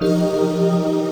[0.00, 1.03] 了。